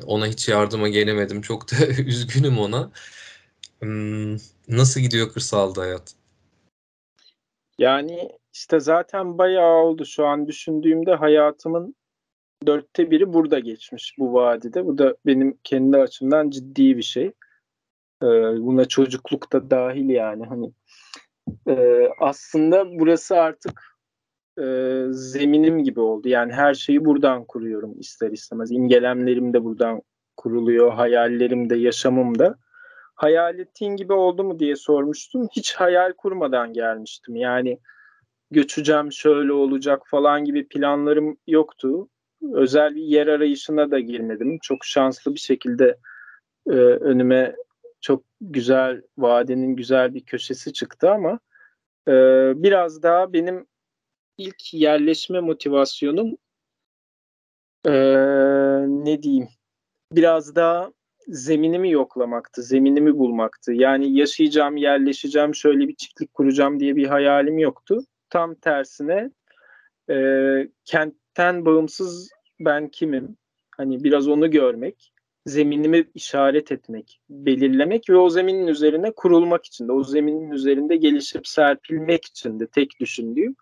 [0.06, 1.42] ona hiç yardıma gelemedim.
[1.42, 2.92] Çok da üzgünüm ona.
[3.80, 6.14] Hmm, nasıl gidiyor kırsalda hayat?
[7.78, 11.96] Yani işte zaten bayağı oldu şu an düşündüğümde hayatımın
[12.68, 14.86] dörtte biri burada geçmiş bu vadide.
[14.86, 17.26] Bu da benim kendi açımdan ciddi bir şey.
[18.24, 18.26] Ee,
[18.60, 20.72] buna çocukluk da dahil yani hani
[21.68, 23.92] e, aslında burası artık
[24.62, 26.30] e, zeminim gibi oldu.
[26.30, 28.72] Yani her şeyi buradan kuruyorum ister istemez.
[28.72, 30.02] İmgelemlerim de buradan
[30.38, 32.56] kuruluyor, hayallerim de, yaşamım da.
[33.16, 35.48] Hayal ettiğin gibi oldu mu diye sormuştum.
[35.56, 37.36] Hiç hayal kurmadan gelmiştim.
[37.36, 37.80] Yani
[38.52, 42.08] göçeceğim, şöyle olacak falan gibi planlarım yoktu.
[42.54, 44.60] Özel bir yer arayışına da girmedim.
[44.62, 45.98] Çok şanslı bir şekilde
[46.68, 47.56] e, önüme
[48.02, 51.39] çok güzel, vadenin güzel bir köşesi çıktı ama
[52.08, 52.13] e,
[52.56, 53.66] biraz daha benim
[54.38, 56.38] ilk yerleşme motivasyonum
[57.86, 57.91] e,
[58.88, 59.48] ne diyeyim
[60.12, 60.91] biraz daha
[61.28, 63.74] zeminimi yoklamaktı, zeminimi bulmaktı.
[63.74, 68.00] Yani yaşayacağım, yerleşeceğim, şöyle bir çiftlik kuracağım diye bir hayalim yoktu.
[68.30, 69.32] Tam tersine
[70.10, 70.15] e,
[70.86, 73.38] kentten bağımsız ben kimim?
[73.78, 75.13] Hani biraz onu görmek,
[75.46, 81.48] zeminimi işaret etmek, belirlemek ve o zeminin üzerine kurulmak için de, o zeminin üzerinde gelişip
[81.48, 83.56] serpilmek için de tek düşündüğüm.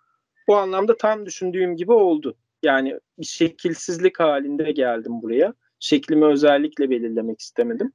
[0.52, 2.38] Bu anlamda tam düşündüğüm gibi oldu.
[2.64, 5.54] Yani bir şekilsizlik halinde geldim buraya.
[5.80, 7.94] Şeklimi özellikle belirlemek istemedim.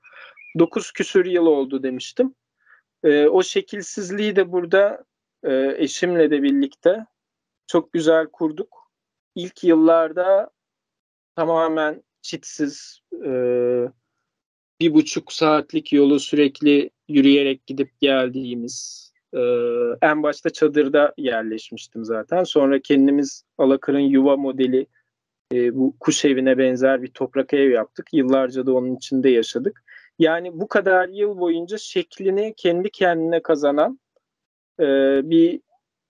[0.59, 2.35] 9 küsür yıl oldu demiştim.
[3.05, 5.05] E, o şekilsizliği de burada
[5.43, 7.07] e, eşimle de birlikte
[7.67, 8.91] çok güzel kurduk.
[9.35, 10.51] İlk yıllarda
[11.35, 13.31] tamamen çitsiz e,
[14.81, 19.41] bir buçuk saatlik yolu sürekli yürüyerek gidip geldiğimiz e,
[20.03, 22.45] en başta çadırda yerleşmiştim zaten.
[22.45, 24.87] Sonra kendimiz Alakır'ın yuva modeli
[25.53, 28.07] e, bu kuş evine benzer bir toprak ev yaptık.
[28.13, 29.85] Yıllarca da onun içinde yaşadık.
[30.19, 34.01] Yani bu kadar yıl boyunca şeklini kendi kendine kazanan
[34.81, 34.85] e,
[35.31, 35.61] bir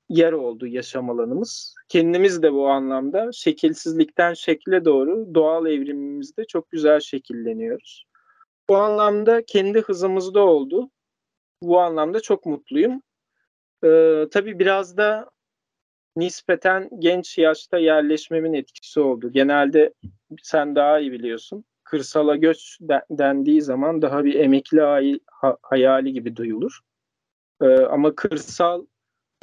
[0.09, 1.75] yer oldu yaşam alanımız.
[1.89, 8.07] Kendimiz de bu anlamda şekilsizlikten şekle doğru doğal evrimimizde çok güzel şekilleniyoruz.
[8.69, 10.91] Bu anlamda kendi hızımızda oldu.
[11.63, 13.03] Bu anlamda çok mutluyum.
[13.85, 15.31] Ee, tabii biraz da
[16.17, 19.33] nispeten genç yaşta yerleşmemin etkisi oldu.
[19.33, 19.95] Genelde
[20.43, 21.65] sen daha iyi biliyorsun.
[21.85, 22.79] Kırsala göç
[23.11, 25.21] dendiği zaman daha bir emekli hay-
[25.63, 26.81] hayali gibi duyulur.
[27.63, 28.87] Ee, ama kırsal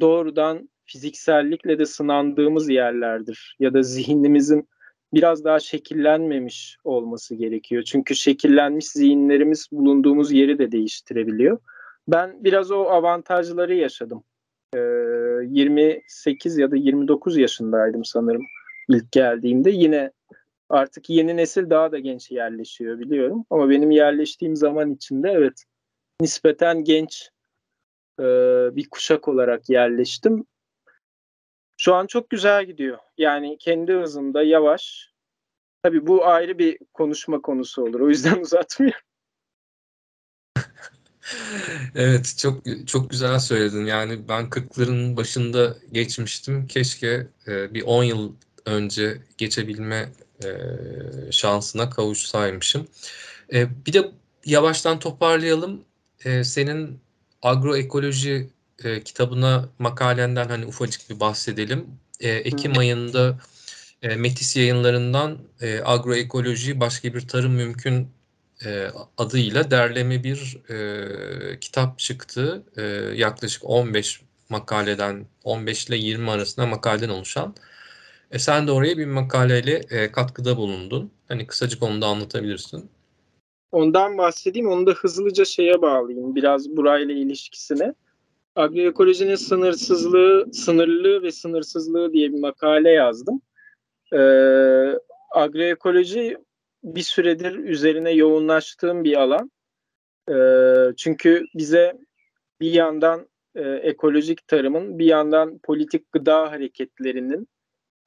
[0.00, 3.56] doğrudan fiziksellikle de sınandığımız yerlerdir.
[3.58, 4.68] Ya da zihnimizin
[5.14, 7.82] biraz daha şekillenmemiş olması gerekiyor.
[7.82, 11.58] Çünkü şekillenmiş zihinlerimiz bulunduğumuz yeri de değiştirebiliyor.
[12.08, 14.24] Ben biraz o avantajları yaşadım.
[14.74, 18.42] 28 ee, ya da 29 yaşındaydım sanırım
[18.88, 19.70] ilk geldiğimde.
[19.70, 20.10] Yine
[20.68, 23.44] artık yeni nesil daha da genç yerleşiyor biliyorum.
[23.50, 25.64] Ama benim yerleştiğim zaman içinde evet
[26.20, 27.30] nispeten genç
[28.20, 28.24] e,
[28.76, 30.46] bir kuşak olarak yerleştim.
[31.76, 32.98] Şu an çok güzel gidiyor.
[33.18, 35.12] Yani kendi hızında yavaş.
[35.82, 38.00] Tabii bu ayrı bir konuşma konusu olur.
[38.00, 39.00] O yüzden uzatmıyorum.
[41.94, 43.86] Evet çok çok güzel söyledin.
[43.86, 46.66] Yani ben 40'ların başında geçmiştim.
[46.66, 48.32] Keşke e, bir 10 yıl
[48.66, 50.12] önce geçebilme
[50.44, 50.48] e,
[51.30, 52.86] şansına kavuşsaymışım.
[53.52, 54.10] E, bir de
[54.44, 55.84] yavaştan toparlayalım.
[56.24, 57.00] E, senin
[57.42, 58.50] agroekoloji
[58.84, 61.86] e, kitabına makalenden hani ufacık bir bahsedelim.
[62.20, 63.38] E, Ekim ayında
[64.02, 68.08] e, Metis yayınlarından e, agroekoloji başka bir tarım mümkün
[68.66, 72.62] e, adıyla derleme bir e, kitap çıktı.
[72.76, 72.82] E,
[73.14, 77.54] yaklaşık 15 makaleden 15 ile 20 arasında makaleden oluşan.
[78.30, 81.10] E, sen de oraya bir makaleyle e, katkıda bulundun.
[81.28, 82.90] Hani kısacık onu da anlatabilirsin.
[83.72, 84.68] Ondan bahsedeyim.
[84.68, 86.34] Onu da hızlıca şeye bağlayayım.
[86.34, 87.94] Biraz burayla ilişkisine.
[88.56, 93.40] Agroekolojinin sınırsızlığı, sınırlılığı ve sınırsızlığı diye bir makale yazdım.
[94.12, 94.18] Ee,
[95.30, 96.36] agroekoloji
[96.84, 99.50] bir süredir üzerine yoğunlaştığım bir alan.
[100.30, 100.36] E,
[100.96, 101.98] çünkü bize
[102.60, 107.48] bir yandan e, ekolojik tarımın, bir yandan politik gıda hareketlerinin,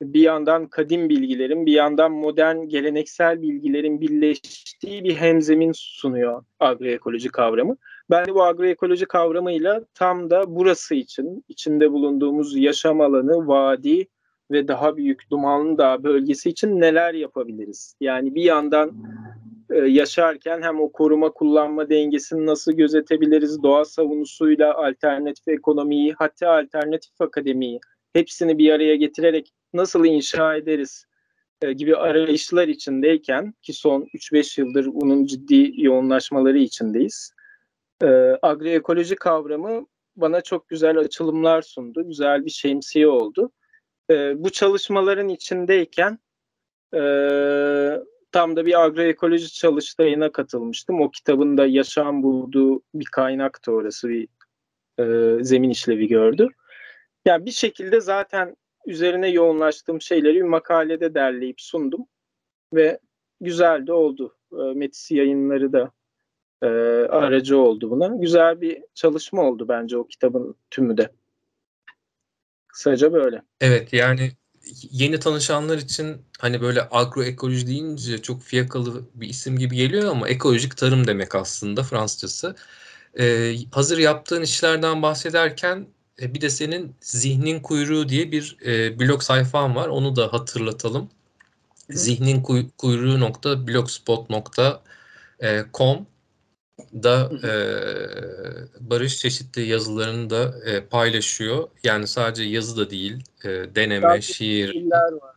[0.01, 7.77] bir yandan kadim bilgilerin, bir yandan modern geleneksel bilgilerin birleştiği bir hemzemin sunuyor agroekoloji kavramı.
[8.09, 14.07] Ben de bu agroekoloji kavramıyla tam da burası için, içinde bulunduğumuz yaşam alanı, vadi
[14.51, 17.95] ve daha büyük Dumanlı Dağ bölgesi için neler yapabiliriz?
[18.01, 18.91] Yani bir yandan
[19.69, 23.63] e, yaşarken hem o koruma kullanma dengesini nasıl gözetebiliriz?
[23.63, 27.79] Doğa savunusuyla alternatif ekonomiyi, hatta alternatif akademiyi
[28.13, 31.05] hepsini bir araya getirerek nasıl inşa ederiz
[31.61, 37.31] e, gibi arayışlar içindeyken ki son 3-5 yıldır bunun ciddi yoğunlaşmaları içindeyiz.
[38.03, 38.07] E,
[38.41, 39.85] agroekoloji kavramı
[40.15, 42.07] bana çok güzel açılımlar sundu.
[42.07, 43.51] Güzel bir şemsiye oldu.
[44.09, 46.19] E, bu çalışmaların içindeyken
[46.93, 46.99] e,
[48.31, 51.01] tam da bir agroekoloji çalıştayına katılmıştım.
[51.01, 54.27] O kitabın da yaşam bulduğu bir kaynaktı orası bir
[54.99, 56.49] e, zemin işlevi gördü.
[57.25, 58.55] Yani bir şekilde zaten
[58.85, 62.05] üzerine yoğunlaştığım şeyleri bir makalede derleyip sundum
[62.73, 62.99] ve
[63.41, 64.37] güzel de oldu.
[64.51, 65.91] E, Metis yayınları da
[66.61, 66.67] e,
[67.09, 68.07] aracı oldu buna.
[68.07, 71.09] Güzel bir çalışma oldu bence o kitabın tümü de.
[72.77, 73.41] Kısaca böyle.
[73.61, 74.31] Evet yani
[74.91, 80.77] yeni tanışanlar için hani böyle agroekoloji deyince çok fiyakalı bir isim gibi geliyor ama ekolojik
[80.77, 82.55] tarım demek aslında Fransızcası.
[83.19, 85.87] Ee, hazır yaptığın işlerden bahsederken
[86.21, 89.87] e, bir de senin Zihnin Kuyruğu diye bir e, blog sayfan var.
[89.87, 91.09] Onu da hatırlatalım.
[91.89, 92.43] Zihnin
[92.77, 96.07] kuyruğu nokta blogspot.com
[96.93, 97.51] da e,
[98.79, 101.69] Barış çeşitli yazılarını da e, paylaşıyor.
[101.83, 104.71] Yani sadece yazı da değil, e, deneme, Daha şiir.
[104.71, 105.35] Şiirler var.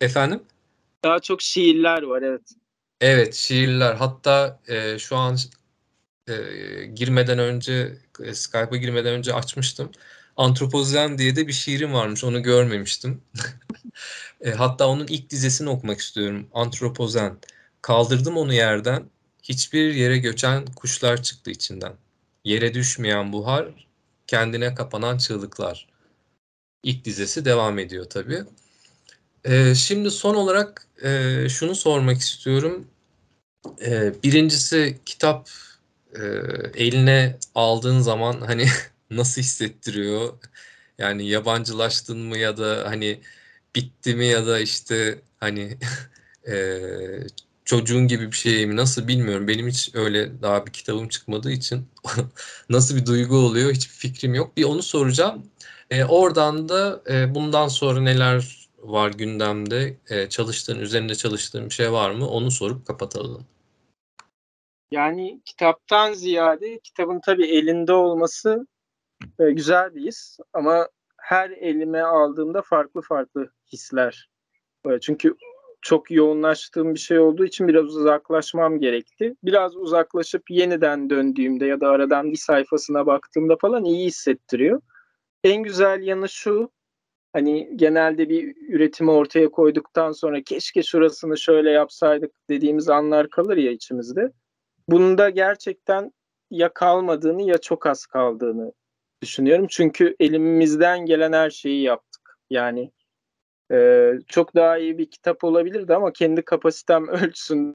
[0.00, 0.42] Efendim?
[1.04, 2.54] Daha çok şiirler var, evet.
[3.00, 3.94] Evet, şiirler.
[3.94, 5.36] Hatta e, şu an
[6.28, 6.34] e,
[6.94, 9.90] girmeden önce, e, Skype'a girmeden önce açmıştım.
[10.36, 13.22] Antropozen diye de bir şiirim varmış, onu görmemiştim.
[14.40, 16.48] e, hatta onun ilk dizesini okumak istiyorum.
[16.52, 17.38] Antropozen.
[17.82, 19.10] Kaldırdım onu yerden
[19.50, 21.92] Hiçbir yere göçen kuşlar çıktı içinden.
[22.44, 23.86] Yere düşmeyen buhar,
[24.26, 25.88] kendine kapanan çığlıklar.
[26.82, 28.44] İlk dizesi devam ediyor tabii.
[29.44, 32.86] Ee, şimdi son olarak e, şunu sormak istiyorum.
[33.86, 35.50] Ee, birincisi kitap
[36.14, 36.20] e,
[36.74, 38.66] eline aldığın zaman hani
[39.10, 40.32] nasıl hissettiriyor?
[40.98, 43.20] Yani yabancılaştın mı ya da hani
[43.76, 45.78] bitti mi ya da işte hani
[46.48, 46.54] e,
[47.64, 49.48] çocuğun gibi bir şey mi nasıl bilmiyorum.
[49.48, 51.86] Benim hiç öyle daha bir kitabım çıkmadığı için
[52.70, 54.56] nasıl bir duygu oluyor hiçbir fikrim yok.
[54.56, 55.42] Bir onu soracağım.
[55.90, 61.92] E, oradan da e, bundan sonra neler var gündemde e, çalıştığın üzerinde çalıştığın bir şey
[61.92, 63.46] var mı onu sorup kapatalım.
[64.90, 68.66] Yani kitaptan ziyade kitabın tabii elinde olması
[69.38, 74.28] e, güzel bir his ama her elime aldığımda farklı farklı hisler.
[75.00, 75.36] Çünkü
[75.82, 79.34] çok yoğunlaştığım bir şey olduğu için biraz uzaklaşmam gerekti.
[79.44, 84.80] Biraz uzaklaşıp yeniden döndüğümde ya da aradan bir sayfasına baktığımda falan iyi hissettiriyor.
[85.44, 86.70] En güzel yanı şu,
[87.32, 93.70] hani genelde bir üretimi ortaya koyduktan sonra keşke şurasını şöyle yapsaydık dediğimiz anlar kalır ya
[93.70, 94.32] içimizde.
[94.88, 96.12] Bunda gerçekten
[96.50, 98.72] ya kalmadığını ya çok az kaldığını
[99.22, 99.66] düşünüyorum.
[99.68, 102.38] Çünkü elimizden gelen her şeyi yaptık.
[102.50, 102.92] Yani
[103.70, 107.74] ee, çok daha iyi bir kitap olabilirdi ama kendi kapasitem ölçüsünde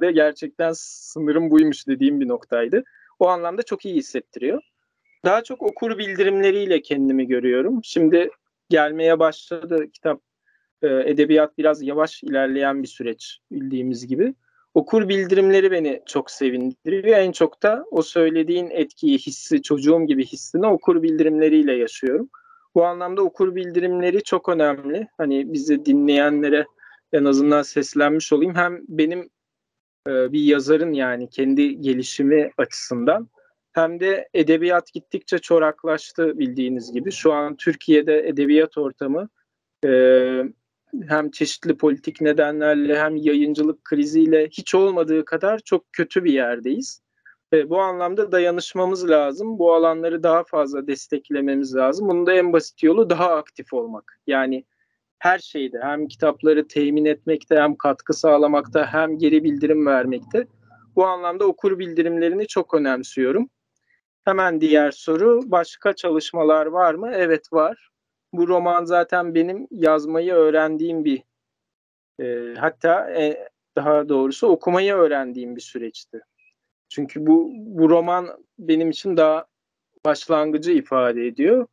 [0.00, 2.84] gerçekten sınırım buymuş dediğim bir noktaydı.
[3.18, 4.62] O anlamda çok iyi hissettiriyor.
[5.24, 7.80] Daha çok okur bildirimleriyle kendimi görüyorum.
[7.84, 8.30] Şimdi
[8.68, 10.20] gelmeye başladı kitap.
[10.82, 14.34] E, edebiyat biraz yavaş ilerleyen bir süreç bildiğimiz gibi.
[14.74, 17.18] Okur bildirimleri beni çok sevindiriyor.
[17.18, 22.30] En çok da o söylediğin etkiyi, hissi, çocuğum gibi hissini okur bildirimleriyle yaşıyorum.
[22.76, 25.08] Bu anlamda okur bildirimleri çok önemli.
[25.18, 26.66] Hani bizi dinleyenlere
[27.12, 28.54] en azından seslenmiş olayım.
[28.54, 29.30] Hem benim
[30.08, 33.28] e, bir yazarın yani kendi gelişimi açısından
[33.72, 37.12] hem de edebiyat gittikçe çoraklaştı bildiğiniz gibi.
[37.12, 39.28] Şu an Türkiye'de edebiyat ortamı
[39.84, 39.90] e,
[41.08, 47.05] hem çeşitli politik nedenlerle hem yayıncılık kriziyle hiç olmadığı kadar çok kötü bir yerdeyiz.
[47.52, 49.58] E, bu anlamda dayanışmamız lazım.
[49.58, 52.08] Bu alanları daha fazla desteklememiz lazım.
[52.08, 54.20] Bunun da en basit yolu daha aktif olmak.
[54.26, 54.64] Yani
[55.18, 60.46] her şeyde hem kitapları temin etmekte hem katkı sağlamakta hem geri bildirim vermekte.
[60.96, 63.50] Bu anlamda okur bildirimlerini çok önemsiyorum.
[64.24, 67.10] Hemen diğer soru başka çalışmalar var mı?
[67.14, 67.90] Evet var.
[68.32, 71.22] Bu roman zaten benim yazmayı öğrendiğim bir
[72.20, 76.20] e, hatta e, daha doğrusu okumayı öğrendiğim bir süreçti.
[76.96, 78.28] Çünkü bu, bu roman
[78.58, 79.46] benim için daha
[80.04, 81.66] başlangıcı ifade ediyor.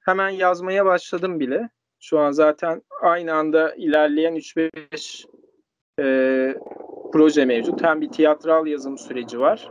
[0.00, 1.68] Hemen yazmaya başladım bile.
[2.00, 5.26] Şu an zaten aynı anda ilerleyen 3-5
[6.00, 6.04] e,
[7.12, 7.82] proje mevcut.
[7.82, 9.70] Hem bir tiyatral yazım süreci var.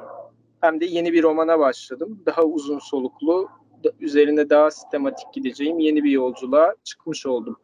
[0.62, 2.24] hem de yeni bir romana başladım.
[2.26, 3.50] Daha uzun soluklu,
[3.84, 7.60] da, üzerine daha sistematik gideceğim yeni bir yolculuğa çıkmış oldum.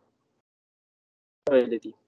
[1.50, 2.00] Öyle diyeyim.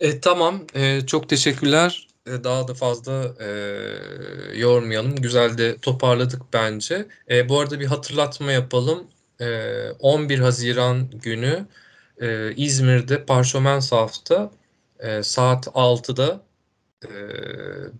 [0.00, 2.11] E, tamam, e, çok teşekkürler.
[2.26, 3.48] E, daha da fazla e,
[4.58, 5.16] yormayalım.
[5.16, 7.06] Güzel de toparladık bence.
[7.30, 9.06] E, bu arada bir hatırlatma yapalım.
[9.40, 11.66] E, 11 Haziran günü
[12.20, 14.50] e, İzmir'de Parşömen Saf'ta
[14.98, 16.42] e, saat 6'da
[17.04, 17.10] e,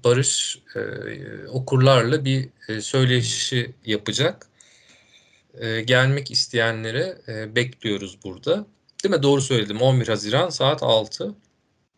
[0.04, 0.80] Barış e,
[1.48, 4.46] okurlarla bir e, söyleşi yapacak.
[5.54, 8.66] E, gelmek isteyenlere e, bekliyoruz burada.
[9.04, 9.22] Değil mi?
[9.22, 9.82] Doğru söyledim.
[9.82, 11.34] 11 Haziran saat 6.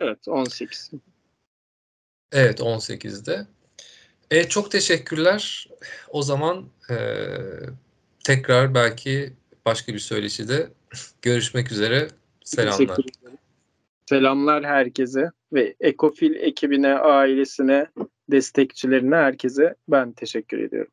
[0.00, 0.90] Evet 18.
[2.34, 3.46] Evet 18'de.
[4.30, 5.68] E, çok teşekkürler.
[6.08, 6.96] O zaman e,
[8.24, 9.32] tekrar belki
[9.64, 10.68] başka bir söyleşide
[11.22, 12.08] görüşmek üzere.
[12.44, 12.98] Selamlar.
[14.08, 17.86] Selamlar herkese ve Ekofil ekibine, ailesine,
[18.30, 20.92] destekçilerine herkese ben teşekkür ediyorum.